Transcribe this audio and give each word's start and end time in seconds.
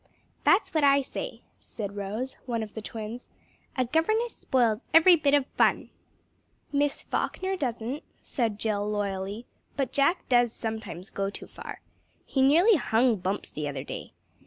"That's 0.45 0.73
what 0.73 0.83
I 0.83 1.01
say," 1.01 1.41
said 1.59 1.95
Rose, 1.95 2.35
one 2.47 2.63
of 2.63 2.73
the 2.73 2.81
twins, 2.81 3.29
"a 3.77 3.85
governess 3.85 4.35
spoils 4.35 4.81
every 4.95 5.15
bit 5.15 5.35
of 5.35 5.45
fun!" 5.55 5.91
"Miss 6.71 7.03
Falkner 7.03 7.55
doesn't," 7.55 8.01
said 8.19 8.57
Jill 8.57 8.89
loyally, 8.89 9.45
"but 9.77 9.91
Jack 9.91 10.27
does 10.27 10.53
sometimes 10.53 11.11
go 11.11 11.29
too 11.29 11.45
far. 11.45 11.81
He 12.25 12.41
nearly 12.41 12.77
hung 12.77 13.17
Bumps 13.17 13.51
the 13.51 13.67
other 13.67 13.83
day. 13.83 14.13